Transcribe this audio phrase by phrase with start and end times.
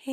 [0.00, 0.12] 荷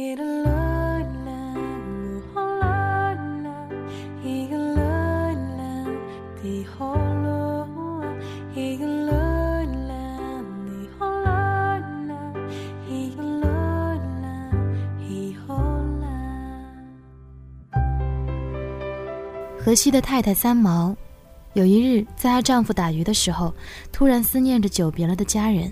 [19.76, 20.96] 西的太太三毛，
[21.54, 23.54] 有一日在她丈夫打鱼的时候，
[23.92, 25.72] 突然思念着久别了的家人，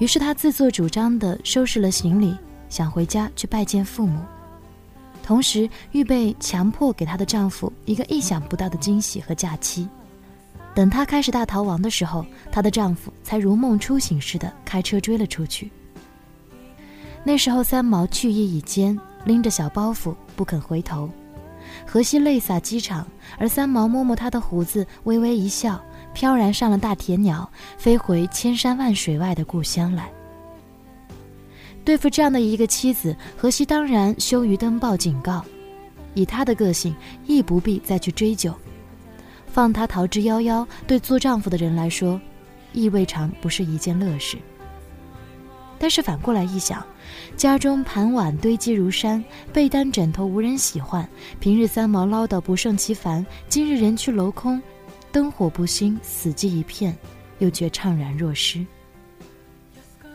[0.00, 2.36] 于是她自作主张地收拾了行李，
[2.72, 4.18] 想回家去拜见父母，
[5.22, 9.86] 同时预备强迫给她的丈夫一个意想不到的惊喜和假期。
[10.74, 15.70] 等她开始大逃亡的时候，她的丈夫才如梦初醒似的开车追了出去。
[17.22, 21.10] 那时候三毛去意已坚，拎着小包袱不肯回头。
[21.86, 23.06] 荷西泪洒机场，
[23.38, 25.78] 而三毛摸摸他的胡子，微微一笑，
[26.14, 30.10] 飘然上了大铁鸟，飞回千山万水外的故乡来。
[31.84, 35.44] 对付这样的一个妻子，荷西当然羞于登报警告。
[36.14, 36.94] 以他的个性，
[37.26, 38.54] 亦不必再去追究，
[39.46, 42.20] 放他逃之夭夭，对做丈夫的人来说，
[42.72, 44.36] 亦未尝不是一件乐事。
[45.78, 46.86] 但是反过来一想，
[47.36, 51.08] 家中盘碗堆积如山，被单枕头无人喜欢。
[51.40, 54.62] 平日三毛唠叨不胜其烦，今日人去楼空，
[55.10, 56.96] 灯火不兴，死寂一片，
[57.38, 58.64] 又觉怅然若失。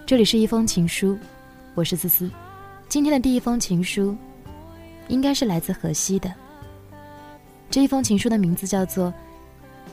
[0.06, 1.18] 这里是一封情书，
[1.78, 2.28] 我是思思。
[2.90, 4.18] 今天的第一封情书，
[5.10, 6.34] 应该是来自河西的。
[7.70, 9.10] 这一封情书的名字叫做《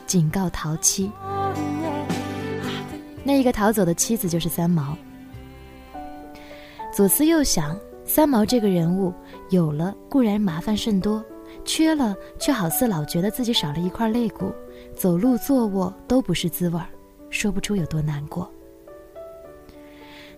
[0.06, 1.08] 警告逃妻》。
[3.22, 4.96] 那一个逃走的妻子就是三毛。
[6.90, 9.12] 左思右想，三毛这个人物
[9.50, 11.22] 有了固然麻烦甚多，
[11.66, 14.50] 缺了却好似老觉得自己少了一块肋骨，
[14.96, 16.86] 走路坐卧都不是滋味儿，
[17.28, 18.50] 说不出有多难过。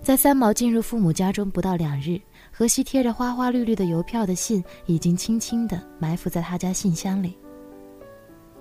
[0.06, 2.16] 在三毛进入父母家中不到两日，
[2.52, 7.36] 荷西贴着花花绿绿的邮票的信已经轻轻地埋伏在他家信箱里。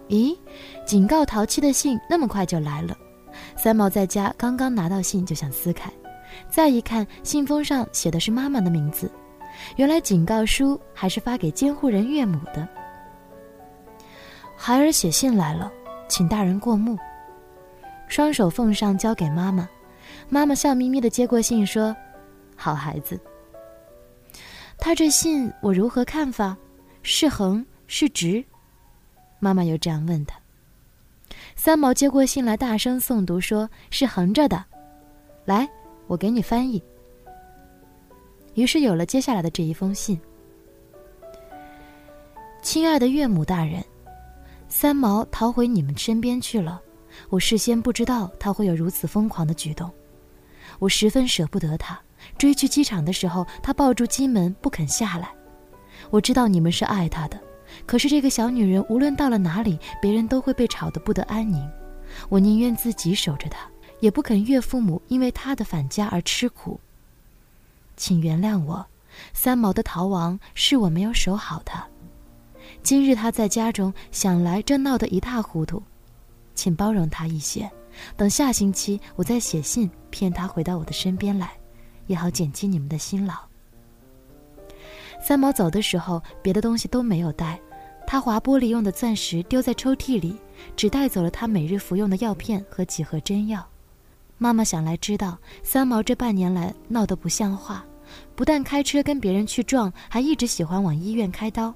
[0.10, 0.36] 咦，
[0.88, 2.98] 警告淘气的信那么快就来了，
[3.56, 5.88] 三毛在家刚刚拿到信就想撕开。
[6.50, 9.12] 再一看，信封上写的是妈妈的名字，
[9.76, 12.68] 原来警告书还是发给监护人岳母的。
[14.58, 15.72] 孩儿写信来了，
[16.08, 16.98] 请大人过目。
[18.08, 19.70] 双手奉上，交给妈妈。
[20.30, 21.96] 妈妈笑眯眯的接过信，说
[22.56, 23.20] ：“好孩子。”
[24.78, 26.58] 他这信我如何看法？
[27.04, 28.44] 是横是直？
[29.40, 30.38] 妈妈又这样问他。
[31.56, 34.64] 三毛接过信来，大声诵读，说是横着的。
[35.46, 35.68] 来。
[36.08, 36.80] 我给你翻译。
[38.54, 40.22] 于是有了接下来的这一封信。
[42.62, 43.84] 亲爱的岳母大人，
[44.70, 46.80] 三毛逃回你们身边去了。
[47.30, 49.92] 我事先不知道他会有如此疯狂的举动，
[50.80, 52.00] 我十分舍不得他。
[52.38, 55.30] 追去机场的时候，他抱住机门不肯下来。
[56.10, 57.40] 我知道你们是爱他的，
[57.86, 61.68] 可是这个小女人无论到了哪里，别人都会被吵得不得安宁。
[62.30, 63.60] 我宁愿自己守着她。
[64.02, 66.80] 也不肯岳父母因为她的返家而吃苦。
[67.96, 68.86] 请原谅我，
[69.34, 71.88] 三毛的逃亡是我没有守好她。
[72.84, 75.82] 今日她在家中想来，正闹得一塌糊涂，
[76.54, 77.72] 请包容她一些。
[78.18, 81.52] 等下星期我再写信骗他回到我的身边来，
[82.08, 83.34] 也好减轻你们的辛劳。
[85.22, 87.60] 三毛走的时候，别的东西都没有带，
[88.06, 90.36] 他划玻璃用的钻石丢在抽屉里，
[90.76, 93.66] 只带走了他每日服用的药片和几盒针药。
[94.38, 97.84] 妈妈想来知道，三毛这半年来闹得不像话，
[98.36, 101.74] 不但开车跟别人去撞，还一直喜欢往医院开刀。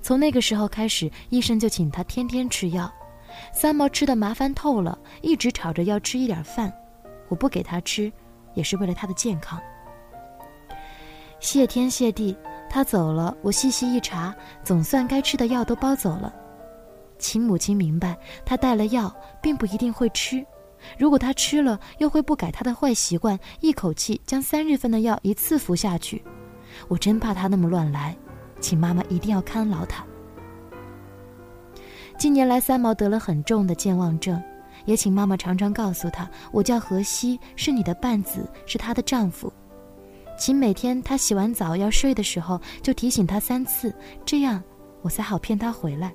[0.00, 2.90] 从那个时候开始，医生就请他天天吃药。
[3.52, 6.72] 三毛吃的麻烦透了，一直吵着要吃一点饭。
[7.28, 8.12] 我不给他吃，
[8.54, 9.60] 也是为了他的健康。
[11.38, 12.36] 谢天谢地，
[12.68, 13.34] 他走了。
[13.42, 16.34] 我细细一查，总算该吃的药都包走了。
[17.18, 20.44] 请母亲明白，他带了药，并不一定会吃。
[20.98, 26.24] 如果他吃了，又会不改他的坏习惯，一口气将三日份的药一次服下去。
[26.88, 28.16] 我真怕他那么乱来，
[28.60, 30.04] 请妈妈一定要看牢他。
[32.20, 34.38] 近年来，三毛得了很重的健忘症，
[34.84, 39.50] 也请妈妈常常告诉他，我叫荷西，是你的伴子，是她的丈夫。
[40.38, 43.90] 请每天他洗完澡要睡的时候，就提醒他三次，
[44.26, 44.62] 这样
[45.00, 46.12] 我才好骗他回来。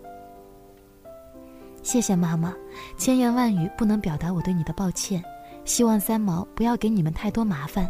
[1.81, 2.54] 谢谢妈妈，
[2.96, 5.24] 千言万语不能表达我对你的抱歉。
[5.63, 7.90] 希望三毛不要给你们太多麻烦。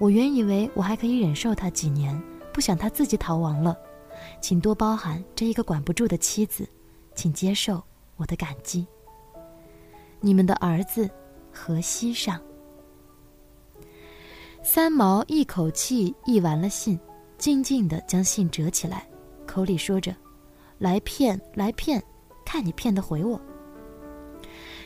[0.00, 2.18] 我原以为我还可以忍受他几年，
[2.54, 3.76] 不想他自己逃亡了。
[4.40, 6.66] 请多包涵这一个管不住的妻子，
[7.18, 7.82] 请接受
[8.14, 8.86] 我的感激。
[10.20, 11.10] 你们的儿子，
[11.52, 12.40] 荷西上。
[14.62, 16.96] 三毛一口气译完了信，
[17.36, 19.04] 静静的将信折起来，
[19.48, 20.14] 口里说着
[20.78, 22.00] ：“来骗，来骗，
[22.46, 23.40] 看你骗得回我。”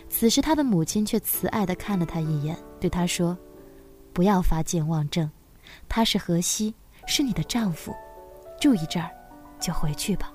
[0.09, 3.37] 此时，他的母亲却慈爱的看了他一眼，对他说
[4.15, 5.31] ：“不要发健忘症，
[5.87, 6.75] 他是荷西，
[7.07, 7.95] 是你的丈夫，
[8.59, 9.11] 住一阵儿，
[9.61, 10.33] 就回去吧。”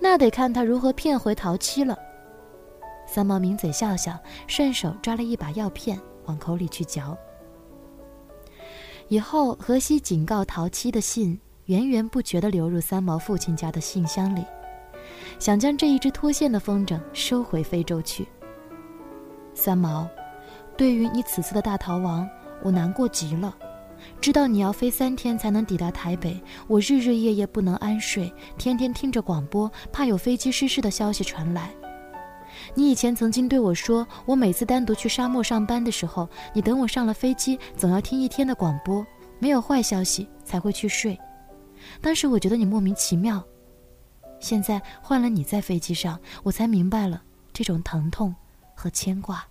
[0.00, 1.96] 那得看他如何骗回陶七了。
[3.06, 7.16] 三毛抿嘴笑笑，顺手抓了一把药片往口里去嚼。
[9.08, 14.44] 以后，荷西警告陶七的信源源不绝地流入三毛父亲家的信箱里。
[15.38, 18.26] 想将这一只脱线的风筝收回非洲去。
[19.54, 20.08] 三毛，
[20.76, 22.28] 对于你此次的大逃亡，
[22.62, 23.54] 我难过极了。
[24.20, 31.70] 知道你要飞三天才能抵达台北，我日日夜夜不能安睡，天天听着广播，怕有飞机失事的消息传来。
[32.74, 39.06] 你以前曾经对我说，我每次单独去沙漠上班的时候，你等我上了飞机，总要听一天的广播，
[39.38, 41.18] 没有坏消息才会去睡。
[42.00, 43.42] 当时我觉得你莫名其妙。
[44.40, 48.34] 现在换了你在飞机上，我才明白了这种疼痛
[48.74, 49.46] 和牵挂。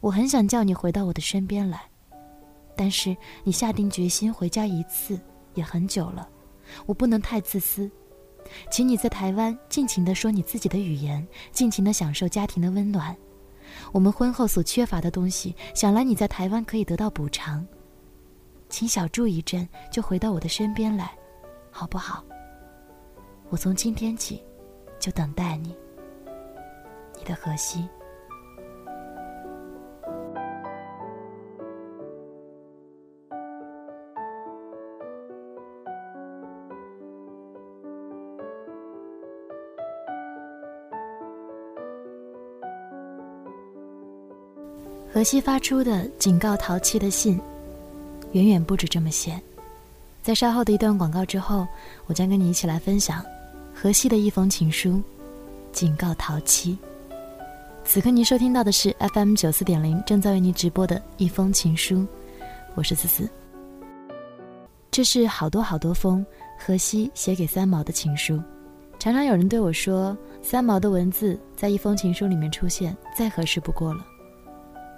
[0.00, 1.84] 我很想叫你回到我的身边来，
[2.76, 5.18] 但是你下定决心回家一次
[5.54, 6.28] 也很久了，
[6.86, 7.90] 我不能太自私。
[8.70, 13.16] 请你在台湾尽情地说你自己的语言，尽情地享受家庭的温暖。
[13.90, 17.66] 我们婚后所缺乏的东西，想来你在台湾可以得到补偿。
[18.68, 21.16] 请小住一阵，就回到我的身边来，
[21.70, 22.24] 好不好？
[23.50, 24.44] 我从今天起，
[24.98, 25.74] 就等待你，
[27.16, 27.88] 你的荷西。
[45.24, 47.40] 西发出的警告淘气的信，
[48.32, 49.40] 远远不止这么些。
[50.22, 51.66] 在稍后的一段广告之后，
[52.06, 53.24] 我将跟你一起来分享。
[53.74, 55.02] 荷西的一封情书，
[55.72, 56.78] 警告淘气。
[57.84, 62.06] 此刻您收听到的是 FM 九四点零，正在为您直播的一封情书，
[62.74, 63.28] 我是思思。
[64.90, 66.24] 这是好多好多封
[66.58, 68.40] 荷西写给三毛的情书。
[68.98, 74.06] 常常有人对我说，三毛的文字在一封情书里面出现，再合适不过了。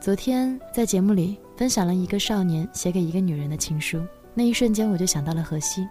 [0.00, 4.00] 昨天在节目里分享了一个少年写给一个女人的情书，
[4.34, 5.86] 那一瞬间我就想到了荷西，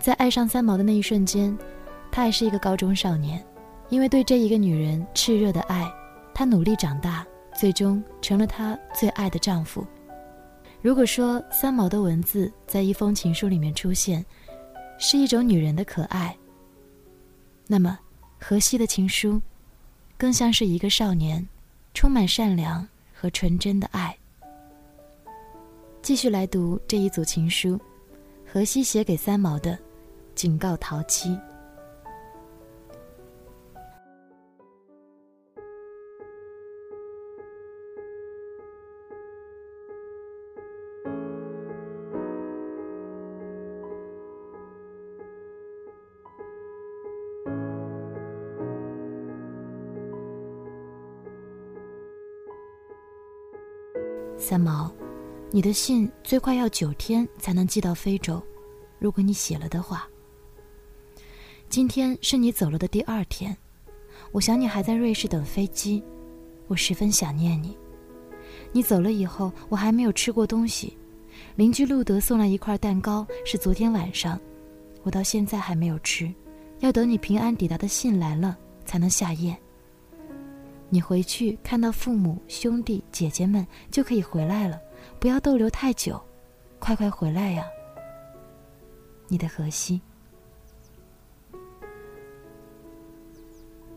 [0.00, 1.56] 在爱上三毛的那一瞬间。
[2.10, 3.44] 他还是一个高中少年，
[3.88, 5.92] 因为对这一个女人炽热的爱，
[6.32, 7.26] 他努力长大，
[7.56, 9.84] 最终成了她最爱的丈夫。
[10.80, 14.24] 如果说三毛的文字在一封情书里面出现，
[14.96, 16.36] 是一种女人的可爱，
[17.66, 17.98] 那么
[18.38, 19.40] 荷西的情书，
[20.16, 21.44] 更像是一个少年，
[21.94, 22.86] 充满善良
[23.24, 24.14] 和纯真的爱。
[26.02, 27.80] 继续来读这一组情书，
[28.46, 29.78] 荷西写给三毛的，
[30.34, 31.34] 警告淘气。
[54.54, 54.88] 三毛，
[55.50, 58.40] 你的信最快要九天才能寄到非洲，
[59.00, 60.08] 如果你写了的话。
[61.68, 63.56] 今天是你走了的第二天，
[64.30, 66.00] 我想你还在瑞士等飞机，
[66.68, 67.76] 我十分想念你。
[68.70, 70.96] 你走了以后，我还没有吃过东西。
[71.56, 74.38] 邻居路德送来一块蛋糕，是昨天晚上，
[75.02, 76.32] 我到现在还没有吃，
[76.78, 79.58] 要等你平安抵达的信来了才能下咽。
[80.94, 84.80] 你回去看到父母、兄弟、姐姐们就可以回来了，
[85.18, 86.22] 不要逗留太久，
[86.78, 87.64] 快快回来呀！
[89.26, 90.00] 你的荷西，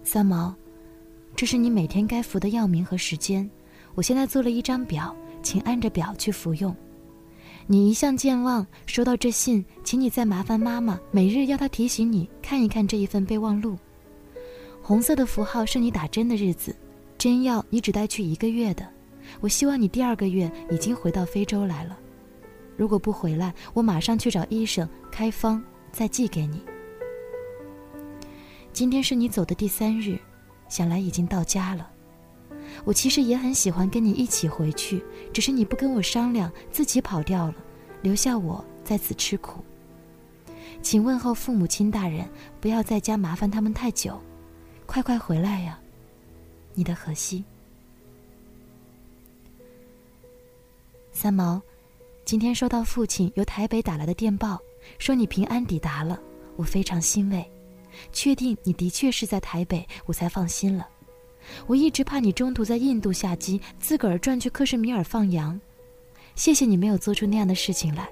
[0.04, 0.56] 三毛，
[1.36, 3.48] 这是你每天该服的药名和时间，
[3.94, 6.75] 我现在做了一张表，请按着表去服用。
[7.68, 13.77] 你一向健忘，收到这信，请你再麻烦妈妈每日要她提醒你看一看这一份备忘录。
[14.82, 16.75] 红色的符号是你打针的日子。
[17.17, 18.88] 真药你只带去一个月的，
[19.39, 21.97] 我希望你第二个月已经回到非洲来了。
[22.75, 26.62] 如果不回来，我马上去找医生开方，再寄给你。
[28.71, 30.19] 今天是你走的第三日，
[30.69, 31.89] 想来已经到家了。
[32.86, 37.55] 我其实也很喜欢跟你一起回去，只是你不跟我商量，自己跑掉了，
[38.03, 39.63] 留下我在此吃苦。
[40.83, 42.29] 请问候父母亲大人，
[42.62, 44.21] 不要在家麻烦他们太久，
[44.86, 45.79] 快快回来呀！
[46.77, 47.43] 你的荷西，
[51.12, 51.60] 三毛，
[52.24, 54.62] 今天收到父亲由台北打来的电报，
[55.00, 56.22] 说你平安抵达了，
[56.55, 57.43] 我非常欣慰。
[58.13, 60.88] 确定你的确是在台北，我才放心了。
[61.65, 65.60] 我一直怕你中途在印度下机，自个儿转去克什米尔放羊。
[66.36, 68.07] 谢谢你没有做出那样的事情来。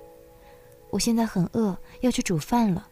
[0.90, 2.88] 我现在很饿，要去煮饭了。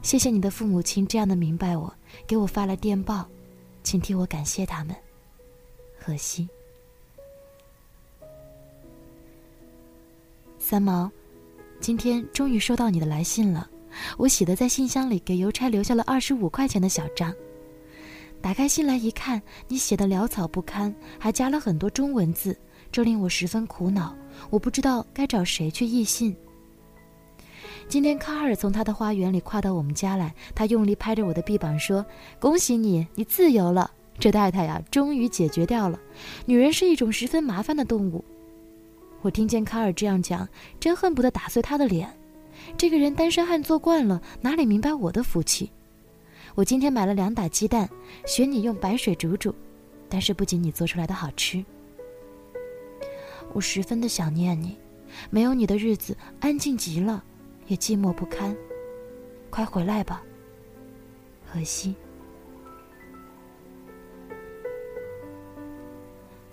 [0.00, 1.94] 谢谢你的父母亲这样的明白我，
[2.26, 3.28] 给我发了电报，
[3.82, 4.96] 请替我感谢他们。
[6.02, 6.48] 荷西。
[10.58, 11.10] 三毛，
[11.80, 13.68] 今天终于收到你的来信了。
[14.16, 17.34] 我喜得在信箱里给邮差留下了二十五块钱的小账。
[18.40, 22.56] 打开信来一看，你写的潦草不堪，还加了很多中文字，
[22.90, 24.16] 这令我十分苦恼。
[24.48, 26.34] 我不知道该找谁去译信。
[27.88, 32.06] 今天卡尔从他的花园里跨到我们家来，他用力拍着我的臂膀说
[32.38, 33.90] ：“恭喜你，你自由了。
[34.20, 35.98] 这太太呀，终于解决掉了。
[36.44, 38.22] 女人是一种十分麻烦的动物。”
[39.22, 40.48] 我听见卡尔这样讲，
[40.78, 42.08] 真恨不得打碎他的脸。
[42.76, 45.70] 这个人单身汉做惯了，哪里明白我的福气？
[46.54, 47.88] 我今天买了两打鸡蛋，
[48.26, 49.54] 学你用白水煮煮，
[50.08, 51.64] 但是不仅你做出来的好吃。
[53.52, 54.76] 我十分的想念你，
[55.30, 57.24] 没有你的日子安静极了。
[57.66, 58.56] 也寂寞不堪，
[59.48, 60.24] 快回来吧，
[61.46, 61.94] 荷西。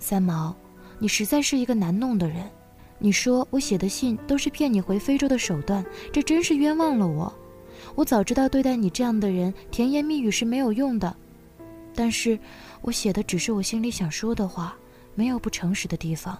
[0.08, 0.56] 三毛，
[0.98, 2.50] 你实在是一个难弄的人。
[2.98, 7.30] 你说我写的信都是骗你回非洲的手段，这真是冤枉了我。
[7.94, 11.14] 我早知道对待你这样的人，甜言蜜语是没有用的。
[11.94, 12.38] 但是，
[12.80, 14.74] 我写的只是我心里想说的话，
[15.14, 16.38] 没有不诚实的地方，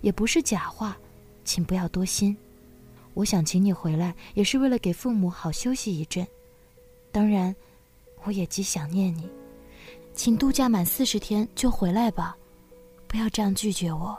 [0.00, 0.96] 也不是假话，
[1.44, 2.34] 请不要多心。
[3.12, 6.26] 我想请你回来，也是为了给父母好休息一阵。
[7.10, 7.54] 当然，
[8.24, 9.28] 我也极想念你，
[10.14, 12.34] 请度假满四十天就回来吧，
[13.12, 14.18] 不要这样拒绝我。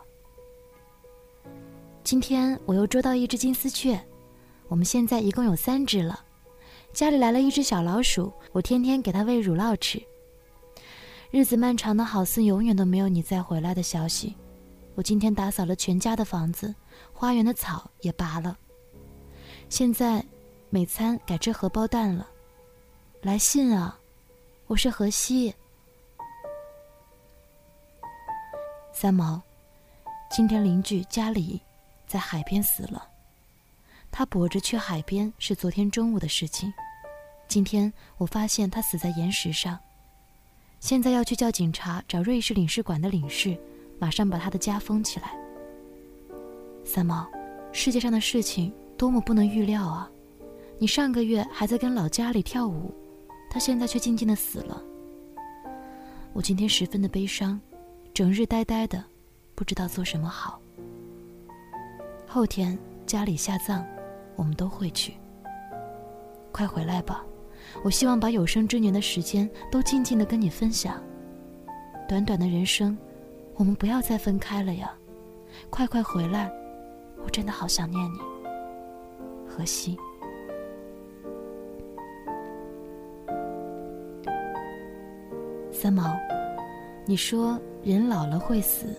[2.04, 4.00] 今天我又捉到一只金丝雀，
[4.68, 6.24] 我们现在一共有三只了。
[6.94, 10.00] 家里来了一只小老鼠，我天天给它喂乳酪吃。
[11.32, 14.36] 日子漫长的好似永远都没有你再回来的消息。
[14.94, 16.76] 我今天打扫了全家的房子，
[17.12, 18.56] 花园的草也拔了。
[19.70, 20.24] 现在，
[20.70, 22.30] 每餐改吃荷包蛋了。
[23.24, 24.00] 来信啊，
[24.68, 25.52] 我是荷西。
[28.96, 29.42] 三毛，
[30.30, 31.60] 今天邻居家里
[32.06, 33.10] 在海边死了。
[34.12, 36.72] 他跛着去海边是昨天中午的事情。
[37.48, 39.78] 今天我发现他死在岩石上。
[40.80, 43.58] 现在要去叫警察找瑞士领事馆的领事，
[44.00, 45.36] 马上把他的家封起来。
[46.86, 47.28] 三毛，
[47.72, 48.72] 世界上的事情。
[48.96, 50.10] 多么不能预料啊！
[50.78, 52.94] 你上个月还在跟老家里跳舞，
[53.50, 54.82] 他现在却静静的死了。
[56.32, 57.60] 我今天十分的悲伤，
[58.14, 59.04] 整日呆呆的，
[59.56, 60.62] 不知道做什么好。
[62.28, 62.78] 后天
[63.08, 63.84] 家里下葬，
[64.36, 65.16] 我们都会去。
[66.52, 67.26] 快回来吧，
[67.84, 71.02] 我希望把有生之年的时间都静静的跟你分享。
[72.08, 72.96] 短短的人生，
[73.56, 74.94] 我们不要再分开了呀！
[75.72, 76.52] 快快回来，
[77.24, 78.20] 我真的好想念你。
[79.50, 79.98] 荷西，
[85.72, 86.16] 三毛，
[87.08, 88.96] 你说人老了会死，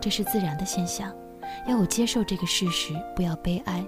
[0.00, 1.14] 这是自然的现象，
[1.66, 3.84] 要我接受这个事实，不要悲哀。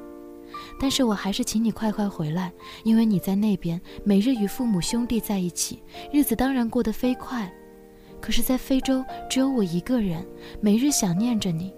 [0.80, 2.52] 但是我还是请你快快回来，
[2.84, 5.82] 因为你在那边每日与父母兄弟在一起，
[6.12, 7.52] 日子当然过得飞快。
[8.20, 10.26] 可是，在非洲只有我一个人，
[10.60, 11.72] 每日想念着你。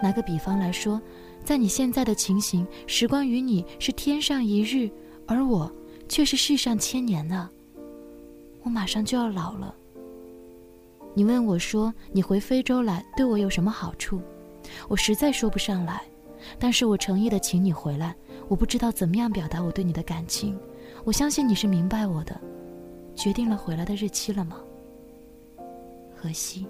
[0.00, 1.00] 拿个比方来说。
[1.44, 4.90] 在你现在的情形，时光与你是天上一日，
[5.26, 5.70] 而我
[6.08, 7.50] 却是世上千年呢。
[8.62, 9.74] 我马上就要老了。
[11.14, 14.20] 你问我说，你回非洲来对我有什么好处？
[14.88, 16.02] 我实在说不上来，
[16.58, 18.14] 但是我诚意的请你回来。
[18.48, 20.58] 我不知道怎么样表达我对你的感情，
[21.04, 22.38] 我相信你是明白我的。
[23.14, 24.56] 决定了回来的日期了吗？
[26.16, 26.66] 荷西，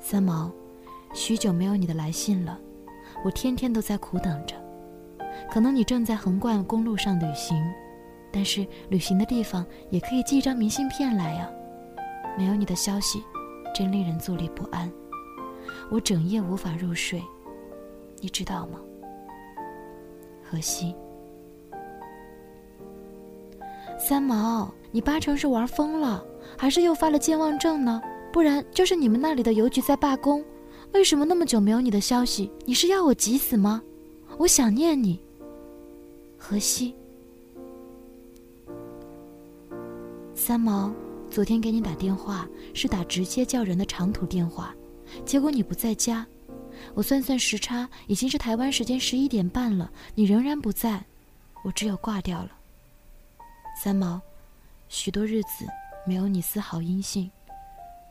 [0.00, 0.50] 三毛。
[1.14, 2.58] 许久没有你的来信了，
[3.24, 4.56] 我天天都在苦等着。
[5.50, 7.62] 可能你正在横贯公路上旅行，
[8.32, 11.48] 但是旅行的地方也可以寄一张明信片来呀。
[12.36, 13.22] 没有你的消息，
[13.74, 14.90] 真令人坐立不安。
[15.90, 17.22] 我整夜无法入睡，
[18.20, 18.80] 你知道吗？
[20.42, 20.94] 荷西，
[23.98, 26.24] 三毛，你八成是玩疯了，
[26.56, 28.00] 还是又发了健忘症呢？
[28.32, 30.42] 不然就是你们那里的邮局在罢工。
[30.92, 32.50] 为什么那么久没有你的消息？
[32.64, 33.82] 你是要我急死吗？
[34.38, 35.20] 我想念你，
[36.38, 36.94] 荷西。
[40.34, 40.92] 三毛，
[41.30, 44.74] 昨天给你打电话是打直接叫人的长途电话，
[45.24, 46.26] 结果你不在家。
[46.94, 51.04] 我算算时差，已经是台湾时间十一点半了，你仍然不在，
[51.62, 52.50] 我只有挂掉了。
[53.80, 54.20] 三毛，
[54.88, 55.66] 许多日子
[56.06, 57.30] 没有你丝毫音信，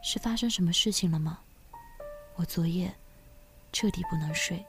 [0.03, 1.39] 是发生什么事情了吗？
[2.35, 2.91] 我昨夜
[3.73, 4.63] 彻底不能睡。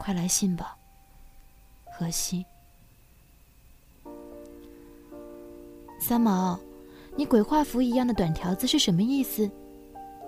[0.00, 0.76] 快来信吧，
[1.92, 2.44] 荷西。
[5.98, 6.58] 三毛，
[7.16, 9.50] 你鬼画符一样的短条子是什么意思？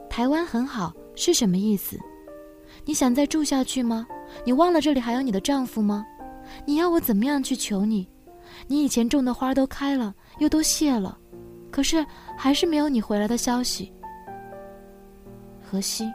[0.09, 1.99] 台湾很好是什么意思？
[2.85, 4.07] 你想再住下去吗？
[4.45, 6.05] 你忘了这里还有你的丈夫吗？
[6.67, 8.09] 你要我怎么样去求你？
[8.67, 11.17] 你以前种的花都开了，又都谢了，
[11.71, 12.05] 可是
[12.37, 13.93] 还是没有你回来的消息。
[15.63, 16.11] 荷西。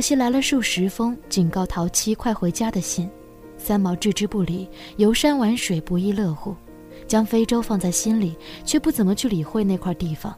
[0.00, 3.06] 荷西来了数十封警告陶七快回家的信，
[3.58, 4.66] 三毛置之不理，
[4.96, 6.56] 游山玩水不亦乐乎，
[7.06, 10.34] 将非洲放在心里，却不怎么去理会那块地方，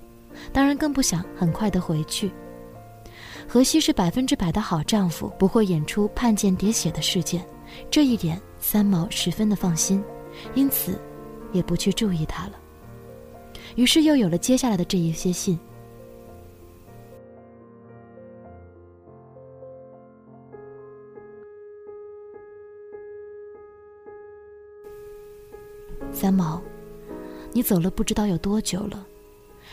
[0.53, 2.29] 当然更不想很快的回去。
[3.47, 7.47] 荷西是百分之百的好丈夫，不会演出叛间喋血的事件，
[7.89, 10.03] 这一点三毛十分的放心，
[10.57, 11.01] 因此
[11.53, 12.55] 也不去注意他了。
[13.77, 15.57] 于是又有了接下来的这一些信。
[26.13, 26.61] 三毛，
[27.53, 29.07] 你走了不知道有多久了。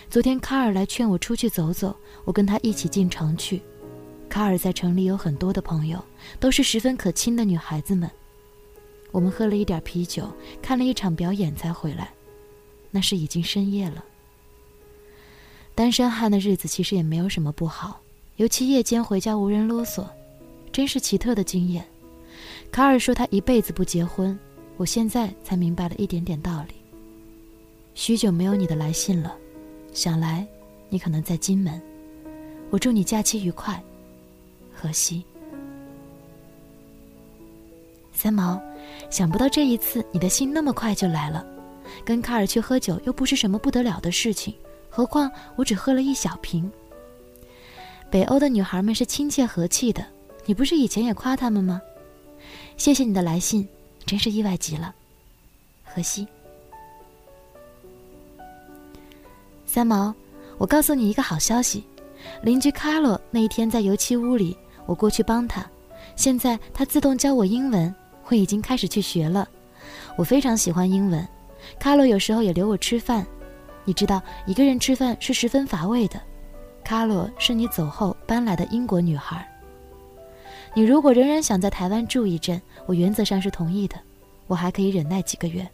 [0.09, 3.61] 昨天卡尔来劝我出去走走，我跟他一起进城去。
[4.29, 6.03] 卡尔在城里有很多的朋友，
[6.39, 8.09] 都是十分可亲的女孩子们。
[9.11, 10.27] 我们喝了一点啤酒，
[10.61, 12.11] 看了一场表演才回来。
[12.91, 14.03] 那是已经深夜了。
[15.75, 18.01] 单身汉的日子其实也没有什么不好，
[18.37, 20.05] 尤其夜间回家无人啰嗦，
[20.71, 21.85] 真是奇特的经验。
[22.71, 24.37] 卡尔说他一辈子不结婚。
[24.79, 26.75] 我现在才明白了一点点道理。
[27.95, 29.35] 许久没有你的来信了，
[29.91, 30.47] 想来
[30.87, 31.81] 你可能在金门。
[32.69, 33.83] 我祝你假期愉快，
[34.73, 35.21] 荷西。
[38.13, 38.57] 三毛，
[39.09, 41.45] 想不到这一次你的信那么快就来了。
[42.05, 44.53] 跟卡尔去喝酒又不是什么不得了的事情，
[44.89, 46.71] 何况我只喝了一小瓶。
[48.09, 50.05] 北欧的女孩们是亲切和气的，
[50.45, 51.81] 你不是以前也夸她们吗？
[52.77, 53.67] 谢谢你的来信。
[54.09, 54.91] 真是意外极了，
[55.83, 56.27] 荷西。
[59.67, 60.11] 三毛，
[60.57, 61.83] 我告诉你一个好消息，
[62.41, 65.63] 邻居卡洛那一天在油漆屋里，我过去帮他，
[66.15, 67.93] 现在他自动教我英文，
[68.29, 69.47] 我已经开始去学了。
[70.17, 71.23] 我非常喜欢英文，
[71.79, 73.23] 卡洛有时候也留我吃饭。
[73.85, 76.19] 你知道，一个人吃饭是十分乏味的。
[76.83, 79.47] 卡洛是你走后搬来的英国女孩。
[80.75, 83.95] 你如果仍然想在台湾住一阵，我原则上是同意的，
[84.47, 85.67] 我还可以忍耐几个月。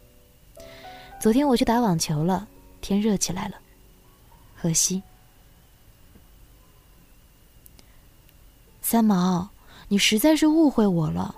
[1.20, 2.46] 昨天我去打网球了，
[2.80, 3.56] 天热起来了。
[4.54, 5.02] 荷西，
[8.80, 9.48] 三毛，
[9.88, 11.34] 你实在是误会我了。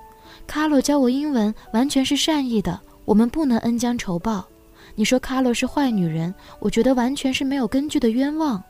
[0.47, 4.47] 卡洛教我英文完全是善意的，我们不能恩将仇报。
[4.95, 8.63] 你说卡洛是坏女人，我觉得完全是没有根据的冤枉。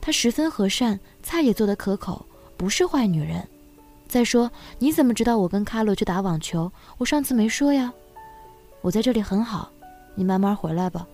[0.00, 2.24] 她十分和善，菜也做得可口，
[2.56, 3.46] 不是坏女人。
[4.10, 6.70] 再说，你怎么知道我跟卡洛去打网球？
[6.98, 7.92] 我上次没说呀。
[8.80, 9.70] 我在这里很好，
[10.16, 11.06] 你慢慢回来吧，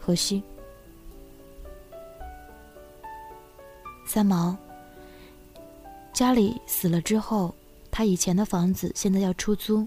[0.00, 0.42] 荷西。
[4.04, 4.56] 三毛，
[6.12, 7.54] 家里死了之后，
[7.88, 9.86] 他以前的房子现在要出租，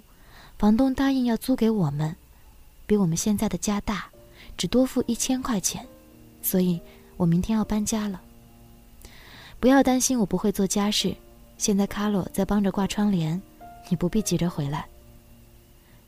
[0.58, 2.16] 房东答应要租给我们，
[2.86, 4.06] 比我们现在的家大，
[4.56, 5.86] 只多付一千块钱，
[6.42, 6.80] 所以
[7.18, 8.22] 我明天要搬家了。
[9.60, 11.14] 不要担心，我不会做家事。
[11.58, 13.42] 现在卡洛在帮着挂窗帘，
[13.90, 14.86] 你不必急着回来。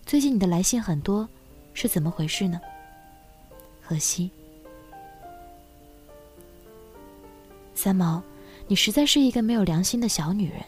[0.05, 1.27] 最近你的来信很多，
[1.73, 2.59] 是怎么回事呢？
[3.81, 4.29] 荷西，
[7.73, 8.21] 三毛，
[8.67, 10.63] 你实在是一个没有良心的小女人。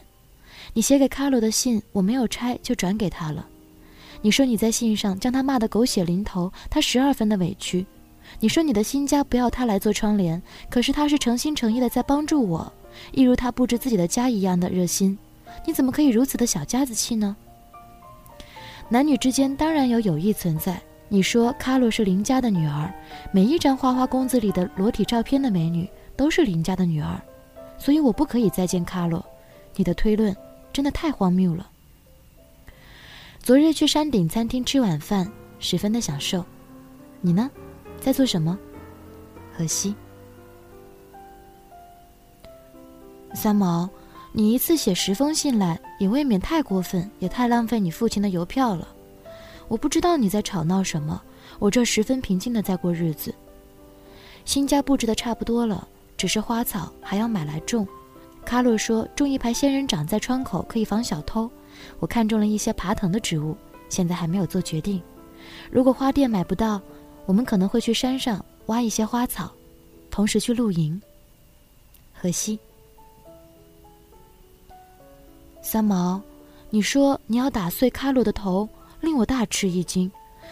[0.74, 3.46] 你写给卡洛的信我没有拆就转给他了。
[4.20, 7.86] 你说你在信上将他骂得狗血淋头，他十二分的委屈。
[8.40, 12.72] 你说你的新家不要他来做窗帘，可是他是诚心诚意的在帮助我。
[13.12, 15.18] 一如他布置自己的家一样的热心，
[15.66, 17.36] 你怎么可以如此的小家子气呢？
[18.88, 20.80] 男女之间当然有友谊存在。
[21.08, 22.90] 你说卡洛是林家的女儿，
[23.32, 27.20] 每一张花花公子里的裸体照片的美女都是林家的女儿，
[27.76, 29.22] 所以我不可以再见卡洛。
[29.76, 30.34] 你的推论
[30.72, 31.68] 真的太荒谬了。
[33.42, 36.42] 昨日去山顶餐厅吃晚饭，十分的享受。
[37.20, 37.50] 你呢，
[38.00, 38.58] 在做什么？
[39.52, 39.94] 荷西。
[43.34, 43.88] 三毛，
[44.32, 48.86] 你一次写十封信来，也未免太过分，也太浪费你父亲的邮票了。
[49.68, 51.20] 我不知道你在吵闹什么，
[51.58, 53.34] 我这十分平静的在过日子。
[54.44, 57.86] 新家布置的差不多了，只是花草还要买来种。
[58.44, 61.50] 卡洛说种一排仙人掌在窗口可以防小偷。
[62.00, 63.56] 我看中了一些爬藤的植物，
[63.88, 65.00] 现在还没有做决定。
[65.70, 66.80] 如果花店买不到，
[67.24, 69.50] 我们可能会去山上挖一些花草，
[70.10, 71.00] 同时去露营。
[72.12, 72.58] 荷西，
[75.62, 76.20] 三毛，
[76.68, 78.68] 你说你要打碎卡洛的头。
[79.00, 80.08] 令我大吃一惊，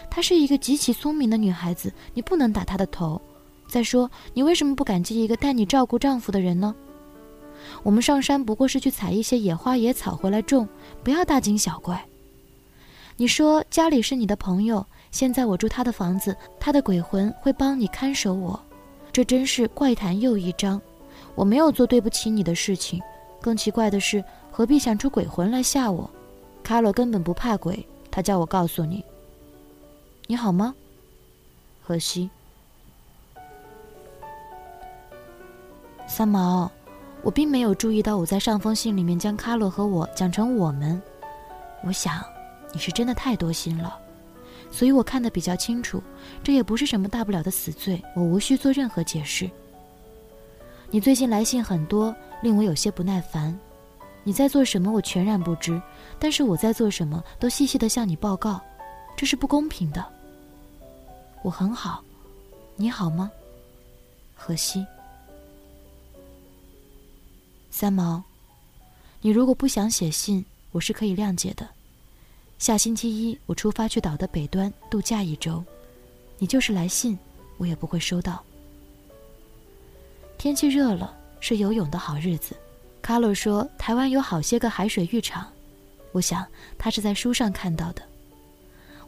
[0.09, 3.21] 她是一个极其聪明的女孩子，你不能打她的头。
[3.69, 6.75] 再说，你为什么不感激一个带你照顾丈夫的人呢？
[7.81, 10.67] 我们上山不过是去采一些野花野草回来种，
[11.01, 12.03] 不要大惊小怪。
[13.15, 18.59] 你说家里是你的朋友，现在我住他的房子，他的鬼魂会帮你看守我，
[19.13, 20.81] 这真是怪谈又一章。
[21.35, 23.01] 我没有做对不起你的事情，
[23.39, 24.21] 更奇怪的是，
[24.61, 26.07] 何必想出鬼魂来吓我？
[26.61, 27.83] 卡罗根本不怕鬼。
[28.11, 29.03] 他叫我告诉你，
[30.27, 30.75] 你好吗，
[31.81, 32.29] 荷西？
[36.05, 36.71] 三毛，
[37.23, 41.01] 我并没有注意到我在上封信里面将卡洛和我讲成我们。
[41.83, 42.23] 我想
[42.71, 43.97] 你是真的太多心了，
[44.71, 46.03] 所以我看得比较清楚。
[46.43, 49.49] 这也不是什么大不了的死罪，我无需做任何解释。
[50.91, 53.59] 你最近来信很多，令我有些不耐烦。
[54.23, 55.81] 你在做什么，我全然不知。
[56.19, 58.61] 但是我在做什么，都细细的向你报告，
[59.17, 60.05] 这是不公平的。
[61.43, 62.03] 我很好，
[62.75, 63.31] 你好吗，
[64.35, 64.85] 荷西？
[67.71, 68.21] 三毛，
[69.21, 71.67] 你如果不想写信，我是可以谅解的。
[72.59, 75.63] 下星期一我出发去岛的北端度假一周，
[76.37, 77.17] 你就是来信，
[77.57, 78.43] 我也不会收到。
[80.37, 82.55] 天气热了，是游泳的好日子。
[83.11, 85.45] 卡洛说：“台湾有好些个海水浴场，
[86.13, 86.47] 我想
[86.77, 88.01] 他是在书上看到的。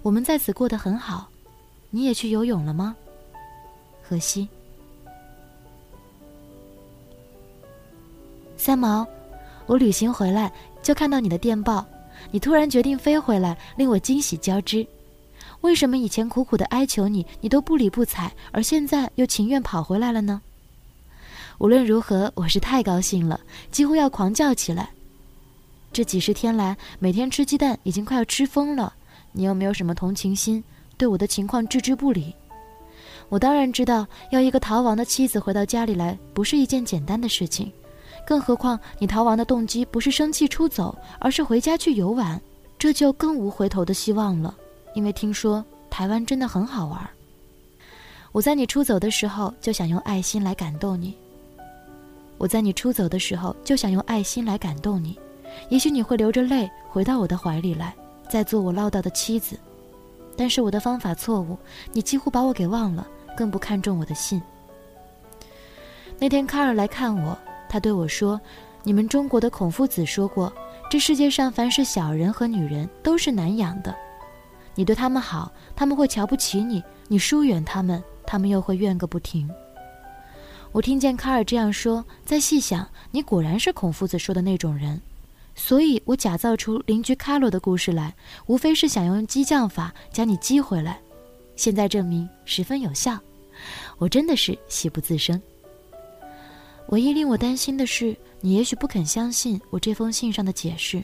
[0.02, 1.30] 我们在此过得很好。
[1.89, 2.94] 你也去游泳了吗？”
[4.04, 4.50] 荷西。
[8.58, 9.08] 三毛，
[9.68, 11.86] 我旅行回来就看到你的电报，
[12.30, 14.86] 你突然决定飞回来，令我惊喜交织。
[15.62, 20.42] 为什么以前苦苦的哀求你，你都不理不睬，而现在又情愿跑回来了呢？
[21.60, 23.39] 无论如何，我是太高兴了，
[23.72, 24.89] 几乎要狂叫起来。
[25.92, 28.94] 这几十天来，每天吃鸡蛋已经快要吃疯了。
[29.32, 30.63] 你又没有什么同情心，
[30.98, 32.34] 对我的情况置之不理。
[33.30, 37.72] 我当然知道，要一个逃亡的妻子回到家里来，不是一件简单的事情。
[38.26, 42.39] 更何况，你逃亡的动机不是生气出走，而是回家去游玩，
[42.78, 44.56] 这就更无回头的希望了。
[44.96, 47.10] 因为听说台湾真的很好玩。
[48.32, 51.16] 我在你出走的时候，就想用爱心来感动你。
[52.38, 55.17] 我在你出走的时候就想用爱心来感动你，
[55.69, 57.93] 也许你会流着泪回到我的怀里来，
[58.30, 59.58] 再做我唠叨的妻子。
[60.36, 61.58] 但是我的方法错误，
[61.91, 64.41] 你几乎把我给忘了，更不看重我的信。
[66.19, 67.38] 那天卡尔来看我，
[67.69, 68.39] 他对我说
[68.84, 70.52] ：“你们中国的孔夫子说过，
[70.89, 73.96] 这世界上凡是小人和女人都是难养的。
[74.76, 79.50] 你对他们好，他们会瞧不起你；你疏远他们，他们又会怨个不停。”
[80.74, 85.00] 我听见卡尔这样说，再细想，你果然是孔夫子说的那种人，
[85.54, 88.12] 所以我假造出邻居卡罗的故事来，
[88.48, 91.00] 无非是想用激将法将你激回来。
[91.56, 93.20] 现在证明十分有效，
[94.00, 95.40] 我真的是喜不自胜。
[96.88, 101.04] 唯一令我担心的是，你也许不肯相信我这封信上的解释，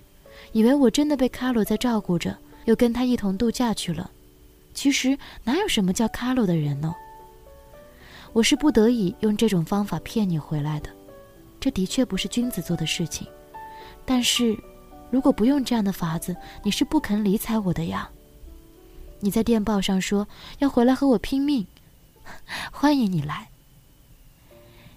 [0.52, 4.10] 以为我真的被卡罗在照顾着，又跟他一同度假去了。
[4.74, 6.96] 其实哪有什么叫卡罗的人呢？
[8.34, 10.90] 我是不得已用这种方法骗你回来的，
[11.60, 13.28] 这的确不是君子做的事情。
[14.06, 14.58] 但是，
[15.10, 18.10] 如果不用这样的法子，你是不肯理睬我的呀。
[19.20, 20.28] 你在电报上说
[20.60, 21.66] 要回来和我拼命，
[22.72, 23.50] 欢迎你来。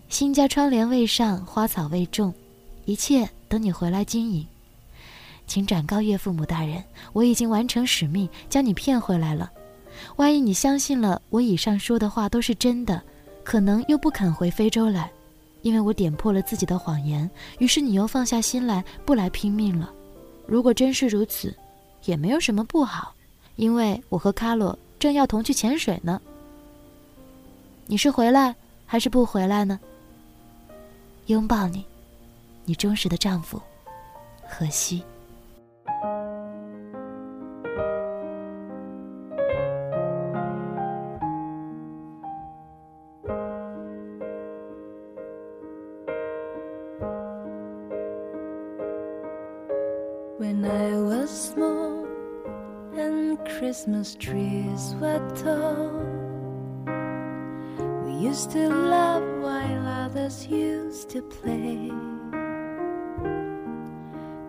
[0.09, 2.33] 新家窗帘未上，花草未种，
[2.85, 4.47] 一切等你回来经营。
[5.47, 9.51] 请转告岳父母大人，我已经完成使命，将你骗回来了。
[10.17, 13.03] 万一你相信了我以上说的话都是真的。
[13.45, 15.11] 可能又不肯回非洲来，
[15.63, 17.29] 因为我点破了自己的谎言。
[17.59, 19.93] 于是你又放下心来，不来拼命了。
[20.47, 21.55] 如果真是如此，
[22.05, 23.15] 也没有什么不好，
[23.57, 26.21] 因为我和卡罗正要同去潜水呢。
[27.87, 28.55] 你是回来
[28.87, 29.79] 还是不回来呢？
[31.27, 31.85] 拥抱你，
[32.65, 33.61] 你忠实的丈夫，
[34.49, 35.03] 荷西。
[53.83, 55.91] Christmas trees were tall,
[58.05, 61.91] we used to love while others used to play.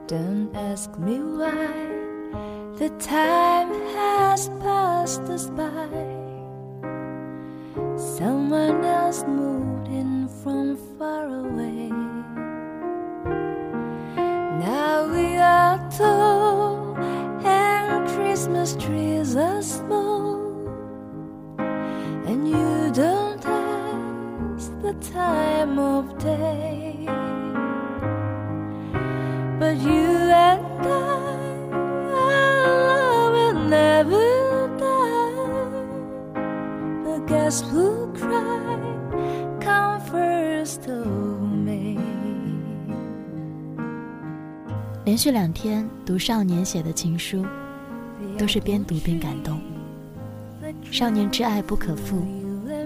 [0.05, 1.65] Don't ask me why
[2.77, 5.89] the time has passed us by.
[7.97, 11.89] Someone else moved in from far away.
[14.59, 16.95] Now we are tall
[17.43, 20.36] and Christmas trees are small,
[22.26, 26.94] and you don't ask the time of day,
[29.58, 30.08] but you
[30.48, 30.92] and I,
[32.14, 35.82] our love will never die.
[37.04, 38.78] The guests who cry
[39.60, 41.06] come first of
[41.42, 41.96] May.
[45.04, 47.44] 连续两天读少年写的情书，
[48.37, 49.59] 都是边读边感动。
[50.91, 52.25] 少年之爱不可负，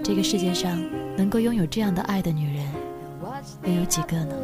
[0.02, 0.78] 这个世界上
[1.16, 2.66] 能够拥有这样的爱的女人，
[3.64, 4.34] 又有几个呢？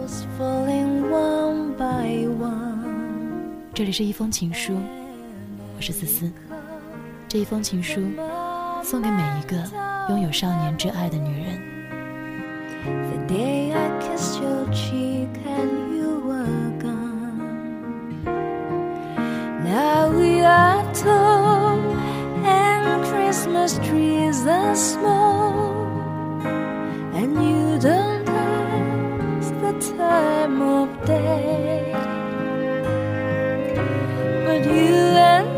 [3.74, 4.78] 这里是一封情书，
[5.76, 6.30] 我是思思。
[7.28, 8.00] 这一封情书
[8.82, 9.56] 送给每一个
[10.10, 11.60] 拥有少年之爱的女人。
[12.84, 15.83] The day I kissed your cheek and
[22.44, 26.40] and Christmas trees are small,
[27.14, 31.92] and you don't ask the time of day.
[34.46, 34.94] But you
[35.32, 35.53] and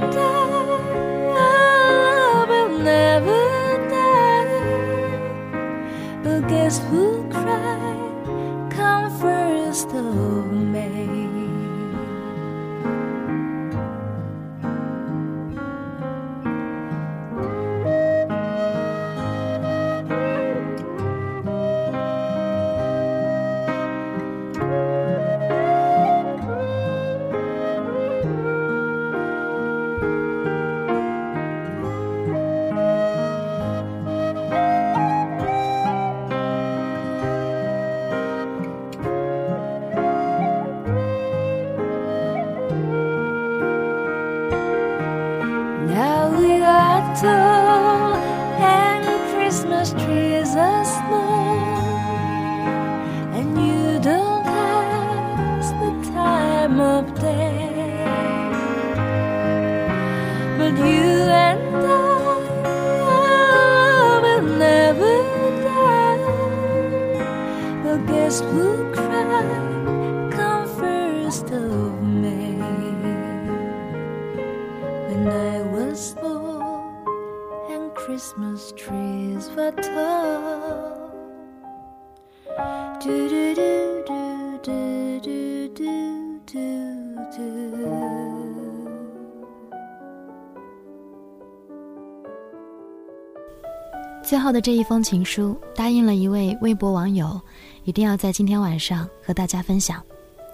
[94.26, 97.40] 最后的这一封情书，答应了一位微博网友，
[97.84, 100.02] 一定要在今天晚上和大家分享。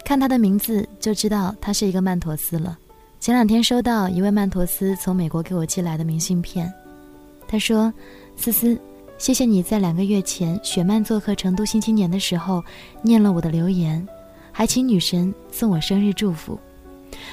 [0.04, 2.78] 看他的名字就知道他是一个曼陀斯了。
[3.18, 6.70] 前两天收到一位曼陀斯从美国给我寄来的明信片，
[7.48, 7.90] 他说
[8.36, 8.78] ：“思思，
[9.16, 12.62] 谢谢你在两个月前雪曼做客成都新青年的时候
[13.00, 14.06] 念了我的留言，
[14.52, 16.60] 还请女神送我生日祝福。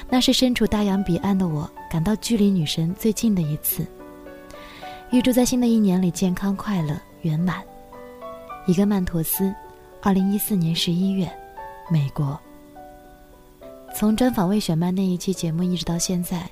[0.08, 3.86] 那是身处大洋彼岸的我感到距离女神最近的一次。
[5.12, 7.62] 预祝在新的一年里健康、快乐、圆满。”
[8.66, 9.52] 一个曼陀斯，
[10.00, 11.30] 二零一四年十一月，
[11.90, 12.38] 美国。
[13.92, 16.48] 从专访魏雪曼那一期节目一直到现在，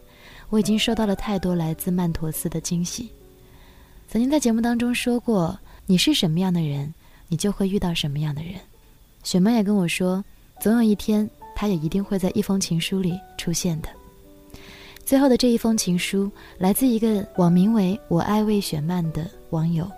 [0.51, 3.11] 我已经收到了太多来自曼陀斯的惊喜。
[4.09, 6.93] 曾经在节目当中说过，你是什么样的人，
[7.29, 8.55] 你就会遇到什么样的人。
[9.23, 10.25] 雪曼也跟我说，
[10.59, 13.89] 总有一天，他也一定会在一封情书里出现的。
[15.09, 19.91] 最后的这一封情书来自一个网名为“我爱魏雪曼”的网友，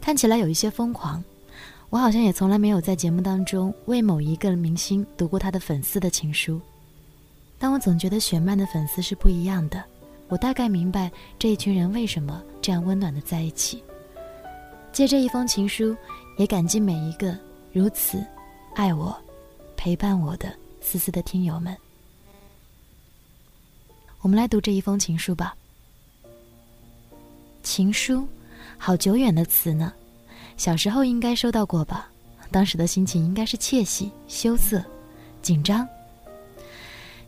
[0.00, 1.22] 看起来有一些疯狂。
[1.90, 6.58] 我好像也从来没有在节目当中为某一个明星读过他的粉丝的情书。
[7.58, 9.84] 但我总觉得雪漫的粉丝是不一样的。
[10.28, 13.84] 我大概明白这一群人为什么这样温暖的在一起。
[14.92, 15.94] 借这一封情书，
[16.38, 17.36] 也感激每一个
[17.70, 18.24] 如此
[18.74, 19.14] 爱我、
[19.76, 20.50] 陪伴我的
[20.80, 21.76] 思思的听友们。
[24.24, 25.54] 我们来读这一封情书吧。
[27.62, 28.26] 情书，
[28.78, 29.92] 好久远的词呢，
[30.56, 32.08] 小时候应该收到过吧？
[32.50, 34.82] 当时的心情应该是窃喜、羞涩、
[35.42, 35.86] 紧张。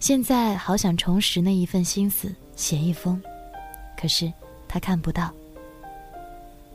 [0.00, 3.22] 现在好想重拾那一份心思，写一封，
[4.00, 4.32] 可是
[4.66, 5.30] 他看不到。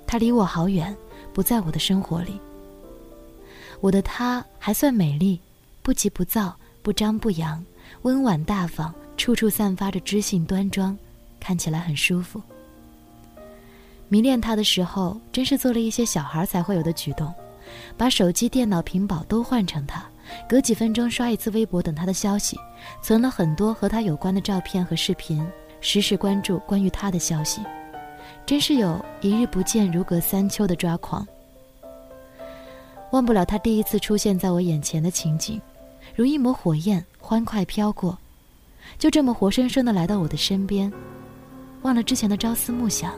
[0.05, 0.95] 他离我好远，
[1.33, 2.39] 不在我的生活里。
[3.79, 5.41] 我的他还算美丽，
[5.81, 7.65] 不急不躁，不张不扬，
[8.03, 8.93] 温婉大方。
[9.21, 10.97] 处处散发着知性端庄，
[11.39, 12.41] 看起来很舒服。
[14.09, 17.31] 迷恋他的时候，真是做了一些小孩才会有的举动，
[17.95, 20.03] 把手机、电脑、屏保都换成他，
[20.49, 22.57] 隔几分钟刷一次微博等他的消息，
[23.03, 25.47] 存了很多和他有关的照片和视频，
[25.81, 27.61] 时时关注关于他的消息，
[28.43, 31.23] 真是有一日不见如隔三秋的抓狂。
[33.11, 35.61] 忘不了他第一次出现在我眼前的情景，
[36.15, 38.17] 如一抹火焰欢快飘过。
[39.01, 40.93] 就这么活生生的来到我的身边，
[41.81, 43.11] 忘了之前的朝思暮想，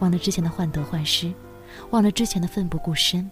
[0.00, 1.32] 忘了之前的患得患失，
[1.88, 3.30] 忘了之前的奋不顾身。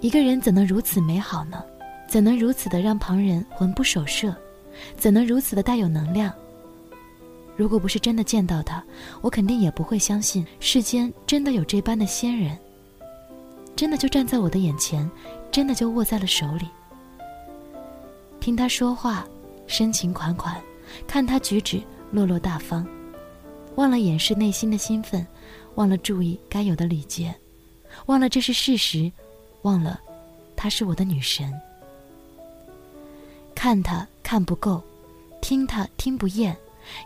[0.00, 1.64] 一个人怎能如此美好呢？
[2.06, 4.36] 怎能如此的让旁人魂不守舍？
[4.94, 6.30] 怎能如此的带有能量？
[7.56, 8.84] 如果不是真的见到他，
[9.22, 12.58] 我肯定也不会相信世间真的有这般的仙人。
[13.74, 15.10] 真的就站在我的眼前，
[15.50, 16.68] 真的就握在了手里。
[18.38, 19.26] 听他说话，
[19.66, 20.62] 深情款款。
[21.06, 22.86] 看他举止落落大方，
[23.76, 25.26] 忘了掩饰内心的兴奋，
[25.74, 27.34] 忘了注意该有的礼节，
[28.06, 29.10] 忘了这是事实，
[29.62, 30.00] 忘了
[30.56, 31.52] 她是我的女神。
[33.54, 34.82] 看他看不够，
[35.40, 36.56] 听他听不厌，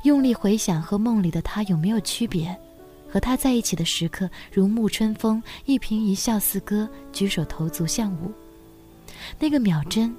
[0.04, 2.56] 用力回想和梦里的他有没有区别，
[3.08, 8.32] 和他在一起的时刻如沐春风，一颦一笑似歌，举手投足像舞，
[9.38, 10.14] 那个秒针。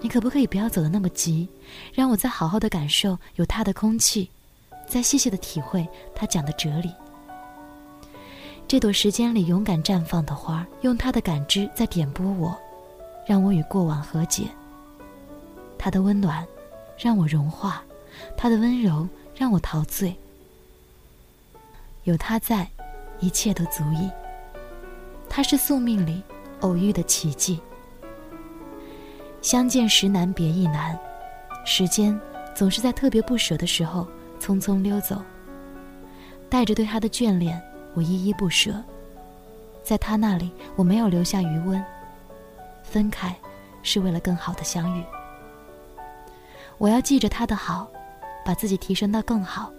[0.00, 1.48] 你可不可以不要走得那么急，
[1.92, 4.30] 让我再好好的感受有他的空气，
[4.86, 6.90] 再细细的体会他讲的哲理。
[8.66, 12.56] 这朵时间里勇敢绽放的花，用他的感知在点拨我，
[13.26, 14.44] 让我与过往和解。
[15.76, 16.46] 他的温暖，
[16.96, 17.82] 让我融化；
[18.36, 20.14] 他的温柔，让我陶醉。
[22.04, 22.68] 有他在，
[23.18, 24.08] 一切都足矣。
[25.28, 26.22] 他是宿命里
[26.60, 27.60] 偶遇的奇迹。
[29.42, 30.98] 相见时难别亦难，
[31.64, 32.18] 时间
[32.54, 34.06] 总是在特别不舍的时候
[34.38, 35.20] 匆匆溜走。
[36.48, 37.60] 带着对他的眷恋，
[37.94, 38.74] 我依依不舍，
[39.82, 41.82] 在他那里我没有留下余温。
[42.82, 43.34] 分开，
[43.82, 45.04] 是为了更好的相遇。
[46.76, 47.88] 我要记着他的好，
[48.44, 49.70] 把自己提升到更好。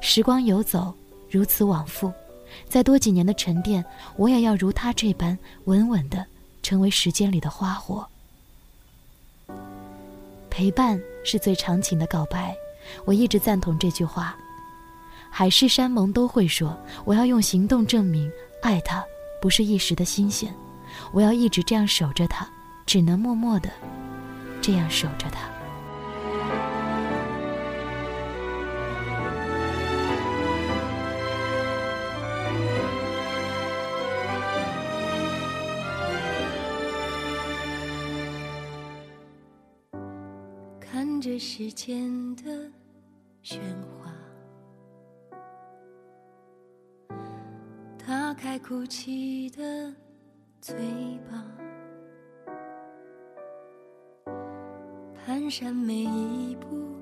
[0.00, 0.92] 时光游走，
[1.30, 2.12] 如此往复，
[2.68, 3.84] 再多几年的沉淀，
[4.16, 6.26] 我也要如他这般稳稳的
[6.62, 8.06] 成为时间里的花火。
[10.56, 12.56] 陪伴是最长情的告白，
[13.04, 14.36] 我一直赞同这句话。
[15.28, 18.30] 海誓山盟都会说，我要用行动证明
[18.62, 19.04] 爱他
[19.42, 20.54] 不是一时的新鲜，
[21.10, 22.48] 我要一直这样守着他，
[22.86, 23.68] 只能默默的
[24.62, 25.53] 这样守着他。
[41.34, 42.42] 这世间的
[43.42, 43.58] 喧
[43.98, 44.12] 哗，
[47.98, 49.92] 打开哭泣的
[50.60, 50.76] 嘴
[51.28, 51.44] 巴，
[55.26, 56.94] 蹒跚每一步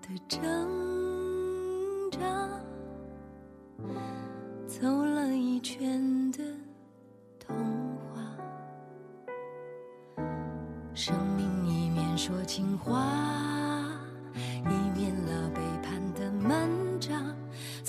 [0.00, 0.40] 的挣
[2.08, 2.20] 扎，
[4.68, 6.38] 走了一圈的
[7.36, 7.56] 童
[7.96, 8.22] 话，
[10.94, 13.51] 生命一面说情话。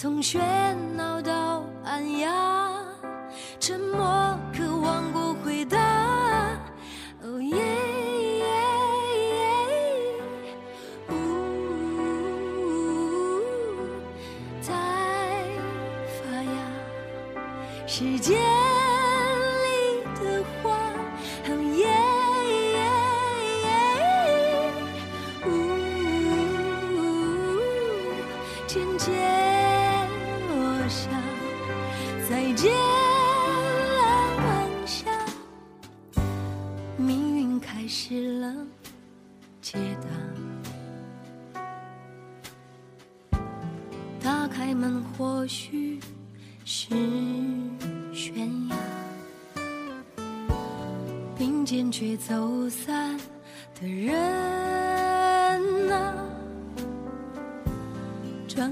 [0.03, 0.37] 同学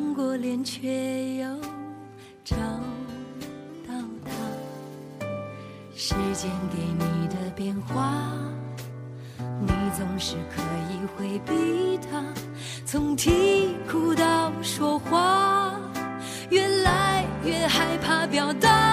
[0.01, 1.47] 转过脸却又
[2.43, 2.55] 找
[3.87, 3.93] 到
[4.25, 4.31] 他。
[5.95, 8.33] 时间给你的变化，
[9.37, 12.23] 你总是可以回避它。
[12.83, 15.79] 从啼哭到说话，
[16.49, 18.90] 越来越害怕表达。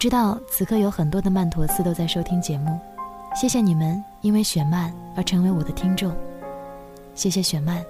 [0.00, 2.80] 知道此刻有很多的曼陀斯都在收听节目，
[3.34, 6.16] 谢谢你们因为雪漫而成为我的听众，
[7.14, 7.84] 谢谢雪漫，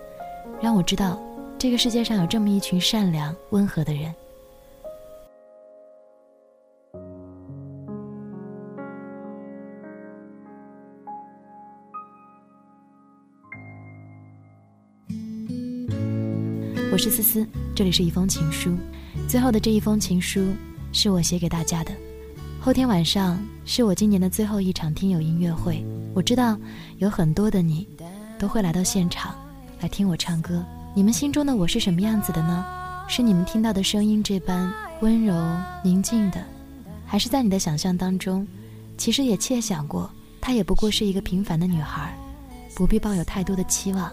[0.60, 1.16] 让我知道
[1.56, 4.12] 这个世界上有这么一群善良温和的人。
[16.90, 18.76] 我是思思，这里是一封情书。
[19.28, 20.44] 最后的这一封情书
[20.92, 21.92] 是我写给大家的。
[22.60, 25.84] 后天晚上是我今年的最后一场听友音乐会，
[26.14, 26.58] 我知道
[26.98, 27.88] 有很多的你
[28.38, 29.34] 都会来到现场
[29.80, 30.64] 来听我唱歌。
[30.94, 32.64] 你们心中的我是什么样子的呢？
[33.08, 35.34] 是你们听到的声音这般温柔
[35.82, 36.44] 宁静的，
[37.06, 38.46] 还是在你的想象当中，
[38.98, 40.10] 其实也窃想过，
[40.40, 42.14] 她也不过是一个平凡的女孩，
[42.74, 44.12] 不必抱有太多的期望。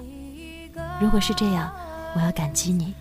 [1.02, 1.72] 如果是这样，
[2.16, 2.94] 我要感激你，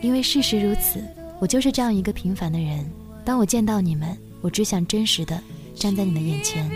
[0.00, 1.02] 因为事实如此，
[1.40, 2.88] 我就是这样一个平凡的人。
[3.26, 5.42] 当我见到你们，我只想真实的
[5.74, 6.70] 站在你的眼前，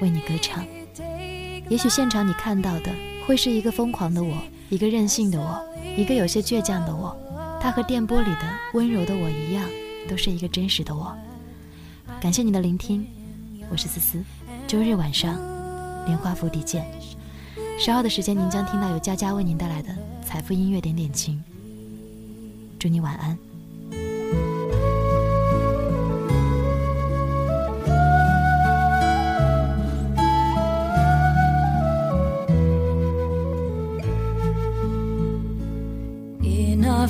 [0.00, 0.64] 为你歌唱。
[1.68, 2.90] 也许现场你看到的
[3.26, 4.34] 会是一个疯狂的我，
[4.70, 5.62] 一个任性的我，
[5.98, 7.14] 一个有些倔强的我。
[7.60, 9.68] 它和电波里的温柔的我一样，
[10.08, 11.14] 都是一个真实的我。
[12.18, 13.06] 感谢你的聆听，
[13.70, 14.24] 我是思思。
[14.66, 15.38] 周日晚上，
[16.06, 16.82] 莲花府邸见。
[17.78, 19.94] 稍后的时间，您将听到由佳佳为您带来的
[20.24, 21.44] 财富音乐点点情。
[22.78, 23.49] 祝你晚安。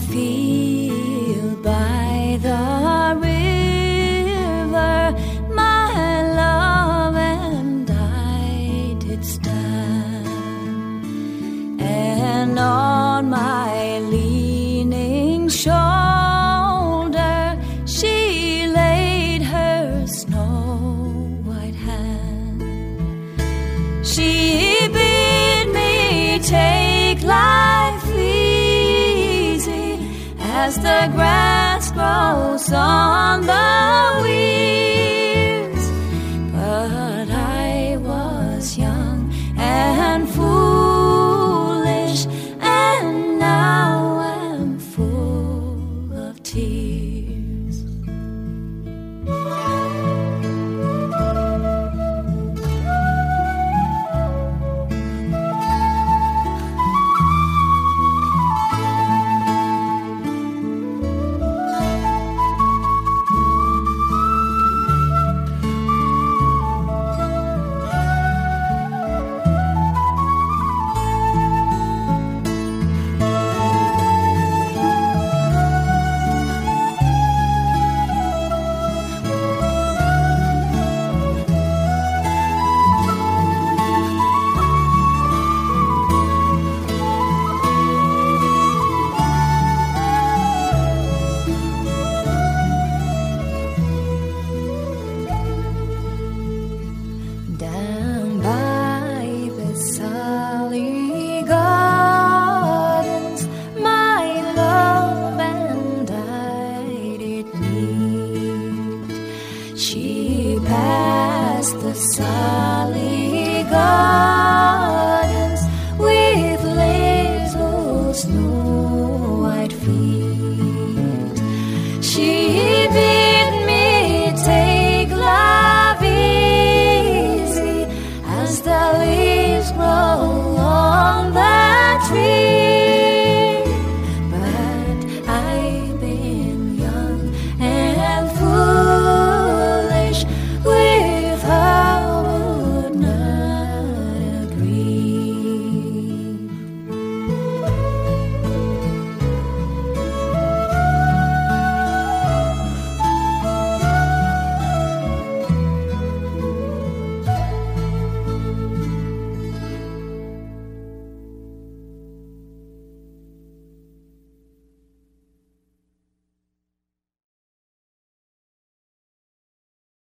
[0.08, 0.79] feet.
[30.70, 35.19] As the grass grows on the weeds.